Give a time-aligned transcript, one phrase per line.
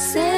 [0.00, 0.29] más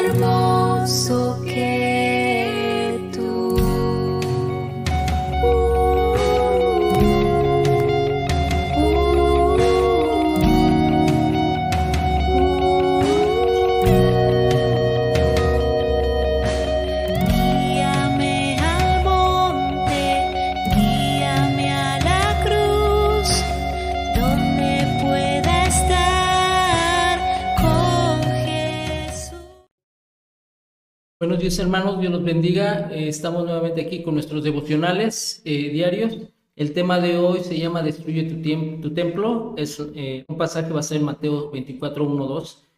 [31.23, 32.91] Buenos días hermanos, Dios los bendiga.
[32.91, 36.19] Eh, estamos nuevamente aquí con nuestros devocionales eh, diarios.
[36.57, 39.55] El tema de hoy se llama Destruye tu, tu templo.
[39.57, 42.69] Es eh, un pasaje va a ser Mateo 24, 1, 2,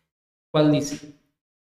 [0.51, 1.15] cual dice,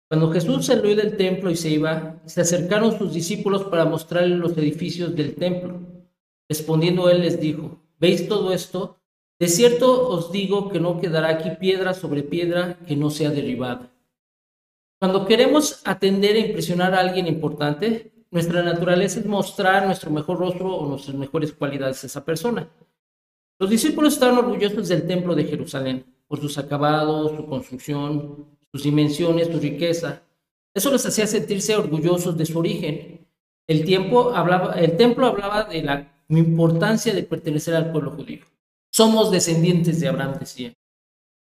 [0.08, 4.56] Cuando Jesús salió del templo y se iba, se acercaron sus discípulos para mostrarle los
[4.56, 5.80] edificios del templo.
[6.48, 8.98] Respondiendo él les dijo, ¿veis todo esto?
[9.40, 13.92] De cierto os digo que no quedará aquí piedra sobre piedra que no sea derribada.
[14.99, 20.75] Cuando queremos atender e impresionar a alguien importante, nuestra naturaleza es mostrar nuestro mejor rostro
[20.75, 22.69] o nuestras mejores cualidades a esa persona.
[23.58, 29.47] Los discípulos estaban orgullosos del templo de Jerusalén por sus acabados, su construcción, sus dimensiones,
[29.47, 30.22] su riqueza.
[30.73, 33.25] Eso les hacía sentirse orgullosos de su origen.
[33.67, 38.45] El, el templo hablaba de la importancia de pertenecer al pueblo judío.
[38.91, 40.73] Somos descendientes de Abraham, decía.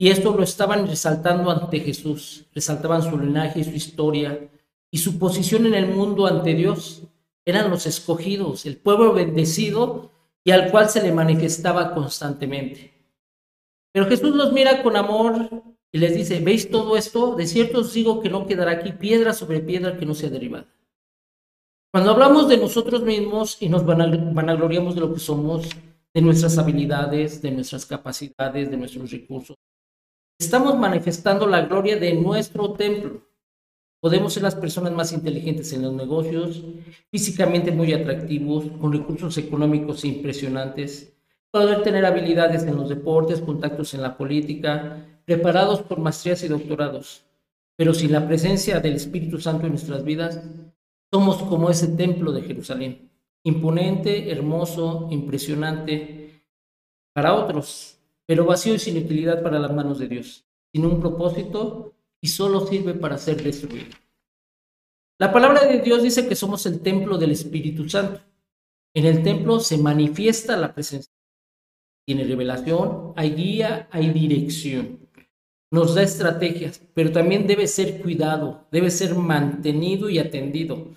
[0.01, 4.49] Y esto lo estaban resaltando ante Jesús, resaltaban su linaje y su historia
[4.89, 7.03] y su posición en el mundo ante Dios.
[7.45, 10.11] Eran los escogidos, el pueblo bendecido
[10.45, 12.93] y al cual se le manifestaba constantemente.
[13.91, 15.49] Pero Jesús los mira con amor
[15.91, 17.35] y les dice, ¿veis todo esto?
[17.35, 20.67] De cierto os digo que no quedará aquí piedra sobre piedra que no sea derribada.
[21.91, 25.67] Cuando hablamos de nosotros mismos y nos vanag- vanagloriamos de lo que somos,
[26.13, 29.57] de nuestras habilidades, de nuestras capacidades, de nuestros recursos,
[30.39, 33.21] estamos manifestando la gloria de nuestro templo.
[34.01, 36.63] Podemos ser las personas más inteligentes en los negocios,
[37.11, 41.13] físicamente muy atractivos, con recursos económicos impresionantes,
[41.51, 47.23] poder tener habilidades en los deportes, contactos en la política, preparados por maestrías y doctorados.
[47.75, 50.41] Pero sin la presencia del Espíritu Santo en nuestras vidas,
[51.11, 53.11] somos como ese templo de Jerusalén,
[53.43, 56.45] imponente, hermoso, impresionante
[57.13, 57.98] para otros,
[58.29, 62.67] pero vacío y sin utilidad para las manos de Dios, sin un propósito y solo
[62.67, 63.87] sirve para ser destruido.
[65.17, 68.21] La palabra de Dios dice que somos el templo del Espíritu Santo.
[68.93, 71.11] En el templo se manifiesta la presencia.
[72.05, 75.09] Tiene revelación, hay guía, hay dirección.
[75.71, 80.93] Nos da estrategias, pero también debe ser cuidado, debe ser mantenido y atendido.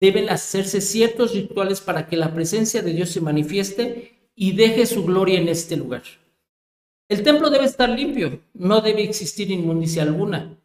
[0.00, 5.04] Deben hacerse ciertos rituales para que la presencia de Dios se manifieste y deje su
[5.04, 6.02] gloria en este lugar.
[7.12, 10.58] El templo debe estar limpio, no debe existir inmundicia alguna.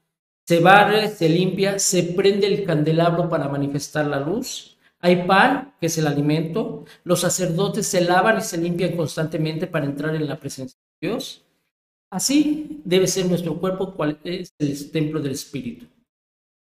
[0.47, 4.77] Se barre, se limpia, se prende el candelabro para manifestar la luz.
[5.01, 6.85] Hay pan, que es el alimento.
[7.03, 11.43] Los sacerdotes se lavan y se limpian constantemente para entrar en la presencia de Dios.
[12.09, 15.85] Así debe ser nuestro cuerpo, cual es el templo del Espíritu.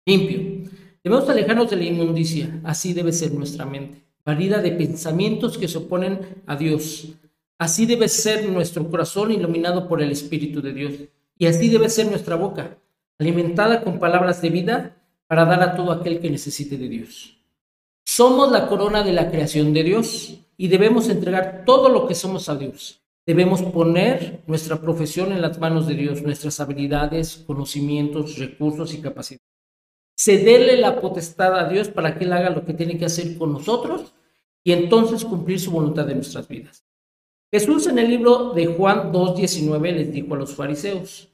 [0.05, 0.71] Limpio.
[1.03, 2.61] Debemos alejarnos de la inmundicia.
[2.63, 4.05] Así debe ser nuestra mente.
[4.23, 7.09] Varida de pensamientos que se oponen a Dios.
[7.57, 10.93] Así debe ser nuestro corazón iluminado por el Espíritu de Dios.
[11.37, 12.77] Y así debe ser nuestra boca,
[13.17, 17.37] alimentada con palabras de vida para dar a todo aquel que necesite de Dios.
[18.05, 22.49] Somos la corona de la creación de Dios y debemos entregar todo lo que somos
[22.49, 23.01] a Dios.
[23.25, 29.47] Debemos poner nuestra profesión en las manos de Dios, nuestras habilidades, conocimientos, recursos y capacidades.
[30.15, 33.51] Cederle la potestad a Dios para que Él haga lo que tiene que hacer con
[33.51, 34.13] nosotros
[34.63, 36.84] y entonces cumplir su voluntad en nuestras vidas.
[37.51, 41.29] Jesús en el libro de Juan 2.19 les dijo a los fariseos,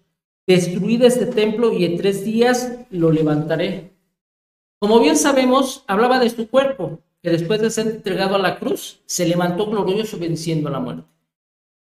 [0.46, 3.94] destruid este templo y en tres días lo levantaré.
[4.80, 9.02] Como bien sabemos, hablaba de su cuerpo, que después de ser entregado a la cruz,
[9.06, 11.08] se levantó glorioso venciendo a la muerte.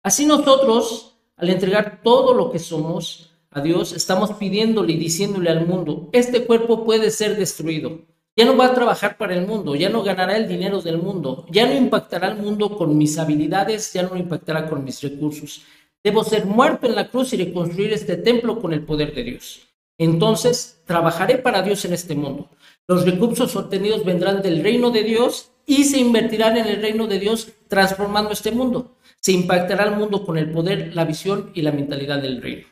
[0.02, 5.66] Así nosotros, al entregar todo lo que somos a Dios, estamos pidiéndole y diciéndole al
[5.66, 8.00] mundo, este cuerpo puede ser destruido.
[8.34, 11.44] Ya no va a trabajar para el mundo, ya no ganará el dinero del mundo,
[11.50, 15.62] ya no impactará al mundo con mis habilidades, ya no impactará con mis recursos.
[16.02, 19.68] Debo ser muerto en la cruz y reconstruir este templo con el poder de Dios.
[19.98, 22.48] Entonces, trabajaré para Dios en este mundo.
[22.88, 27.18] Los recursos obtenidos vendrán del reino de Dios y se invertirán en el reino de
[27.18, 28.96] Dios transformando este mundo.
[29.20, 32.66] Se impactará al mundo con el poder, la visión y la mentalidad del reino.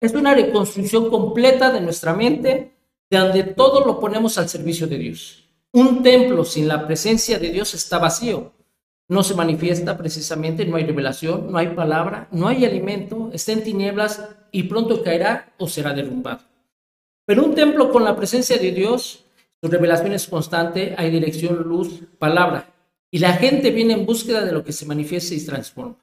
[0.00, 2.77] Es una reconstrucción completa de nuestra mente,
[3.10, 5.44] donde todo lo ponemos al servicio de Dios.
[5.72, 8.52] Un templo sin la presencia de Dios está vacío.
[9.08, 13.64] No se manifiesta precisamente, no hay revelación, no hay palabra, no hay alimento, está en
[13.64, 14.22] tinieblas
[14.52, 16.40] y pronto caerá o será derrumbado.
[17.24, 19.24] Pero un templo con la presencia de Dios,
[19.60, 22.74] su revelación es constante, hay dirección, luz, palabra.
[23.10, 25.96] Y la gente viene en búsqueda de lo que se manifiesta y transforma.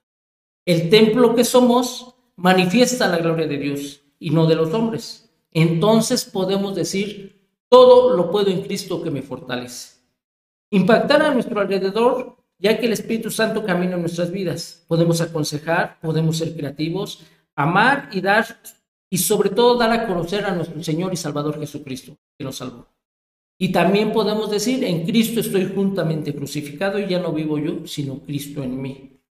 [0.66, 5.25] El templo que somos manifiesta la gloria de Dios y no de los hombres.
[5.56, 10.02] Entonces podemos decir, todo lo puedo en Cristo que me fortalece.
[10.70, 14.84] Impactar a nuestro alrededor, ya que el Espíritu Santo camina en nuestras vidas.
[14.90, 17.24] Podemos aconsejar, podemos ser creativos,
[17.56, 18.46] amar y dar,
[19.10, 22.88] y sobre todo dar a conocer a nuestro Señor y Salvador Jesucristo, que nos salvó.
[23.58, 28.20] Y también podemos decir, en Cristo estoy juntamente crucificado y ya no vivo yo, sino
[28.20, 29.22] Cristo en mí.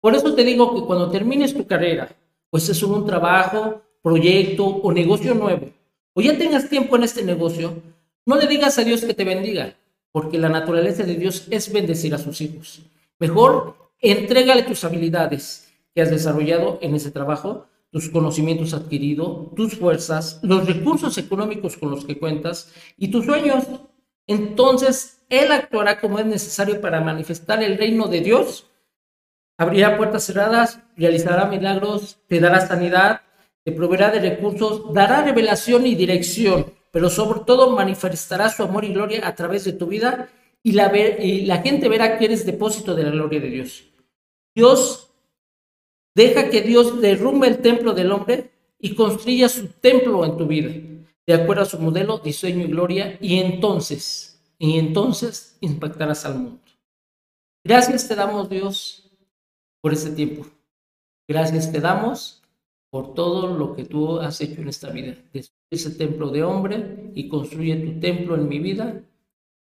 [0.00, 2.08] Por eso te digo que cuando termines tu carrera,
[2.50, 5.70] pues es un trabajo, proyecto o negocio nuevo,
[6.14, 7.82] o ya tengas tiempo en este negocio,
[8.26, 9.74] no le digas a Dios que te bendiga,
[10.10, 12.82] porque la naturaleza de Dios es bendecir a sus hijos.
[13.18, 20.40] Mejor, entrégale tus habilidades que has desarrollado en ese trabajo, tus conocimientos adquiridos, tus fuerzas,
[20.42, 23.64] los recursos económicos con los que cuentas y tus sueños.
[24.26, 28.66] Entonces, Él actuará como es necesario para manifestar el reino de Dios
[29.62, 33.22] abrirá puertas cerradas, realizará milagros, te dará sanidad,
[33.64, 38.92] te proveerá de recursos, dará revelación y dirección, pero sobre todo manifestará su amor y
[38.92, 40.28] gloria a través de tu vida
[40.62, 43.84] y la, y la gente verá que eres depósito de la gloria de Dios.
[44.54, 45.10] Dios
[46.14, 50.70] deja que Dios derrumbe el templo del hombre y construya su templo en tu vida,
[51.26, 56.60] de acuerdo a su modelo, diseño y gloria, y entonces, y entonces impactarás al mundo.
[57.64, 59.08] Gracias te damos, Dios,
[59.80, 60.46] por este tiempo.
[61.28, 62.41] Gracias te damos
[62.92, 65.16] por todo lo que tú has hecho en esta vida.
[65.32, 69.02] Destruye ese templo de hombre y construye tu templo en mi vida.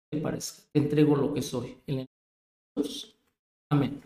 [0.09, 0.63] Te parezca.
[0.71, 1.77] Te entrego lo que soy.
[1.85, 2.07] En
[2.75, 3.15] Jesús.
[3.69, 4.01] Amén.